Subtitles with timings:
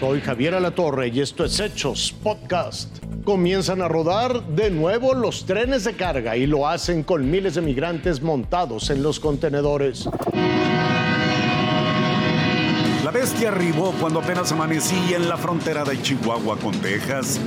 [0.00, 2.98] Soy Javier Alatorre y esto es Hechos Podcast.
[3.24, 7.62] Comienzan a rodar de nuevo los trenes de carga y lo hacen con miles de
[7.62, 10.08] migrantes montados en los contenedores.
[13.04, 17.40] La bestia arribó cuando apenas amanecía en la frontera de Chihuahua con Texas.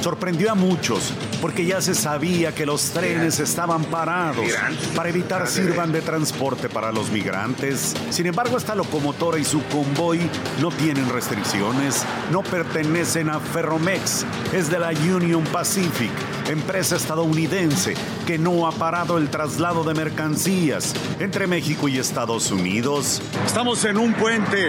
[0.00, 4.46] Sorprendió a muchos porque ya se sabía que los trenes estaban parados
[4.94, 7.94] para evitar sirvan de transporte para los migrantes.
[8.10, 10.20] Sin embargo, esta locomotora y su convoy
[10.60, 16.10] no tienen restricciones, no pertenecen a Ferromex, es de la Union Pacific,
[16.48, 17.94] empresa estadounidense
[18.26, 23.20] que no ha parado el traslado de mercancías entre México y Estados Unidos.
[23.46, 24.68] Estamos en un puente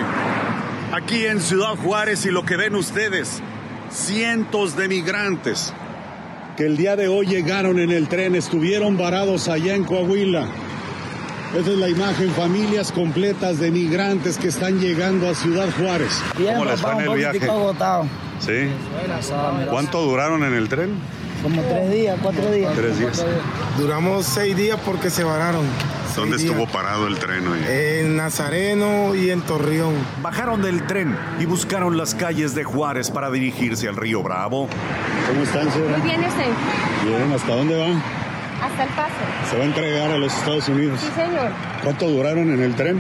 [0.92, 3.42] aquí en Ciudad Juárez y lo que ven ustedes,
[3.92, 5.74] cientos de migrantes
[6.58, 10.46] que el día de hoy llegaron en el tren, estuvieron varados allá en Coahuila.
[11.56, 16.22] Esta es la imagen, familias completas de migrantes que están llegando a Ciudad Juárez.
[16.36, 17.40] ¿Cómo les fue en el viaje?
[18.40, 18.70] ¿Sí?
[19.70, 20.92] ¿Cuánto duraron en el tren?
[21.42, 22.74] Como tres días, cuatro días.
[22.76, 23.26] Tres días.
[23.78, 25.66] Duramos seis días porque se vararon.
[26.20, 27.60] ¿Dónde estuvo parado el tren hoy?
[27.66, 29.94] En Nazareno y en Torreón.
[30.22, 34.68] Bajaron del tren y buscaron las calles de Juárez para dirigirse al río Bravo.
[35.28, 35.98] ¿Cómo están, señora?
[35.98, 36.44] Muy bien, este.
[37.06, 38.04] Bien, ¿hasta dónde van?
[38.62, 39.14] Hasta el paso.
[39.50, 41.00] Se va a entregar a los Estados Unidos.
[41.00, 41.52] Sí, señor.
[41.84, 42.98] ¿Cuánto duraron en el tren?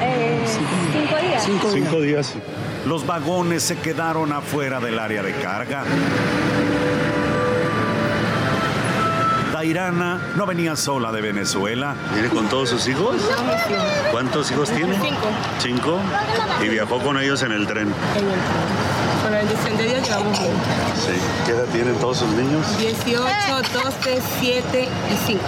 [0.00, 1.42] Eh, cinco días.
[1.44, 1.84] Cinco días.
[1.84, 2.34] Cinco días.
[2.86, 5.82] Los vagones se quedaron afuera del área de carga.
[9.62, 11.94] Dairana no venía sola de Venezuela.
[12.12, 13.14] ¿Viene con todos sus hijos?
[14.10, 14.98] ¿Cuántos hijos tiene?
[15.00, 15.28] Cinco.
[15.60, 16.00] Cinco.
[16.64, 17.94] Y viajó con ellos en el tren.
[18.16, 19.01] En el tren.
[19.22, 20.52] Con la bendición de Dios llevamos bien.
[20.96, 21.12] Sí.
[21.46, 22.78] ¿Qué edad tienen todos sus niños?
[22.78, 23.22] 18,
[23.72, 25.40] 12, 7 y 5.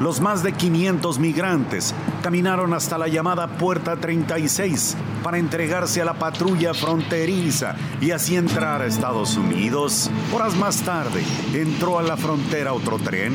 [0.00, 6.14] Los más de 500 migrantes caminaron hasta la llamada Puerta 36 para entregarse a la
[6.14, 10.10] patrulla fronteriza y así entrar a Estados Unidos.
[10.32, 11.22] Horas más tarde,
[11.54, 13.32] entró a la frontera otro tren.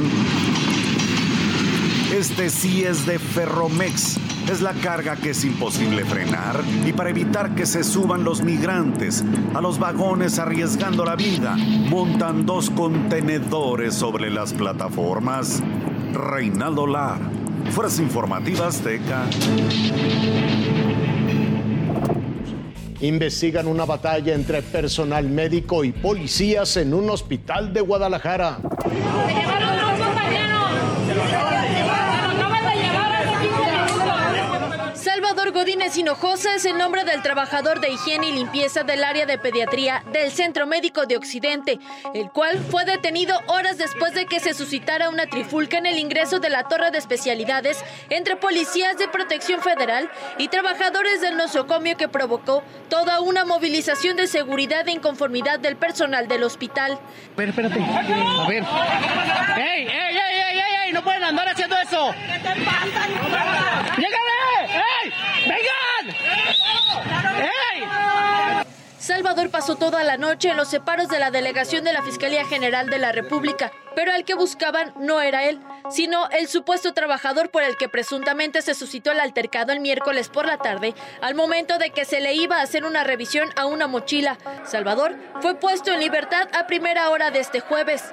[2.17, 4.17] Este sí es de Ferromex.
[4.49, 9.23] Es la carga que es imposible frenar y para evitar que se suban los migrantes
[9.53, 11.55] a los vagones arriesgando la vida,
[11.89, 15.61] montan dos contenedores sobre las plataformas.
[16.13, 17.19] Reinaldo Lar,
[17.69, 19.25] Fuerzas Informativas Azteca.
[22.99, 28.57] Investigan una batalla entre personal médico y policías en un hospital de Guadalajara.
[28.57, 30.57] Se llevaron a un compañero.
[32.39, 34.99] No me la llevaron hace 15 minutos.
[34.99, 39.39] Salvador Godínez Hinojosa es el nombre del trabajador de higiene y limpieza del área de
[39.39, 41.79] pediatría del Centro Médico de Occidente,
[42.13, 46.37] el cual fue detenido horas después de que se suscitara una trifulca en el ingreso
[46.37, 52.07] de la torre de especialidades entre policías de protección federal y trabajadores del nosocomio que
[52.07, 56.99] provocó toda una movilización de seguridad e inconformidad del personal del hospital.
[57.35, 57.79] Pero espérate.
[57.81, 58.63] A ver.
[59.57, 60.75] ¡Ey, ey, ey, ey, ey!
[60.85, 60.93] ey!
[60.93, 62.13] ¡No pueden andar haciendo eso!
[62.13, 63.07] ¿Qué te pasa?
[63.97, 64.27] ¡Llegale!
[64.67, 65.13] ¡Ey!
[65.47, 66.15] ¡Vengan!
[67.41, 67.83] ¡Ey!
[69.07, 72.89] Salvador pasó toda la noche en los separos de la delegación de la Fiscalía General
[72.89, 77.63] de la República, pero al que buscaban no era él, sino el supuesto trabajador por
[77.63, 81.91] el que presuntamente se suscitó el altercado el miércoles por la tarde, al momento de
[81.91, 84.37] que se le iba a hacer una revisión a una mochila.
[84.65, 88.03] Salvador fue puesto en libertad a primera hora de este jueves.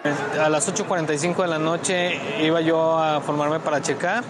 [0.40, 4.22] A las 8.45 de la noche iba yo a formarme para checar.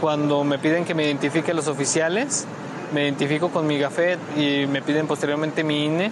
[0.00, 2.48] Cuando me piden que me identifique los oficiales,
[2.92, 6.10] me identifico con mi gafet y me piden posteriormente mi INE.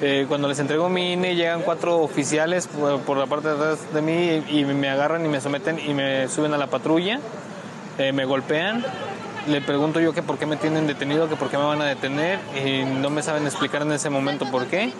[0.00, 3.78] Eh, cuando les entrego mi INE llegan cuatro oficiales por, por la parte de atrás
[3.92, 7.18] de mí y, y me agarran y me someten y me suben a la patrulla,
[7.98, 8.84] Eh, me golpean.
[9.48, 11.86] Le pregunto yo que por qué me tienen detenido, que por qué me van a
[11.86, 14.92] detener y no me saben explicar en ese momento por qué.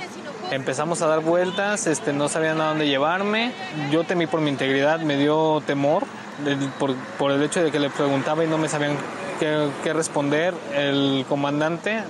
[0.51, 3.53] Empezamos a dar vueltas, este, no sabían a dónde llevarme.
[3.93, 6.05] Yo temí por mi integridad, me dio temor
[6.45, 8.97] del- por, por el hecho de que le preguntaba y no me sabían
[9.39, 10.55] qué, qué responder.
[10.75, 12.03] El comandante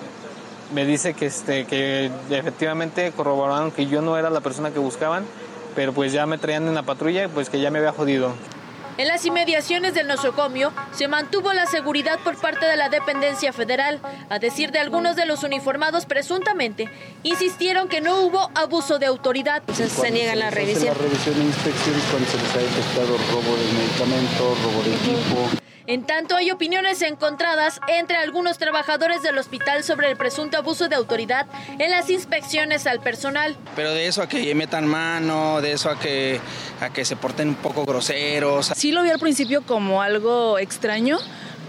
[0.73, 5.25] me dice que, este, que efectivamente corroboraron que yo no era la persona que buscaban,
[5.75, 8.33] pero pues ya me traían en la patrulla, pues que ya me había jodido.
[8.99, 14.01] En las inmediaciones del nosocomio se mantuvo la seguridad por parte de la dependencia federal.
[14.29, 16.89] A decir de algunos de los uniformados presuntamente,
[17.23, 19.63] insistieron que no hubo abuso de autoridad.
[19.73, 20.87] Se niega la revisión.
[20.87, 25.68] La revisión e inspección cuando se les ha detectado robo de medicamentos, robo de equipo.
[25.89, 30.97] En tanto, hay opiniones encontradas entre algunos trabajadores del hospital sobre el presunto abuso de
[30.97, 31.47] autoridad
[31.79, 33.57] en las inspecciones al personal.
[33.75, 36.43] Pero de eso a que metan mano, de eso a que,
[36.83, 38.71] a que se porten un poco groseros.
[38.77, 41.17] Sí lo vi al principio como algo extraño,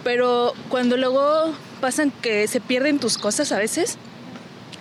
[0.04, 3.98] pero cuando luego pasan que se pierden tus cosas a veces,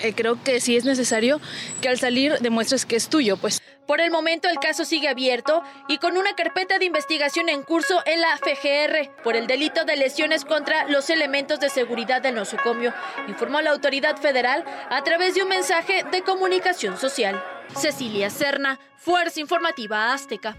[0.00, 1.40] eh, creo que sí es necesario
[1.80, 3.62] que al salir demuestres que es tuyo, pues.
[3.88, 8.02] Por el momento el caso sigue abierto y con una carpeta de investigación en curso
[8.04, 12.92] en la FGR por el delito de lesiones contra los elementos de seguridad del nosocomio,
[13.28, 17.42] informó la autoridad federal a través de un mensaje de comunicación social.
[17.74, 20.54] Cecilia Serna, Fuerza Informativa Azteca.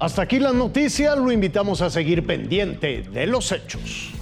[0.00, 4.12] Hasta aquí la noticia, lo invitamos a seguir pendiente de los hechos.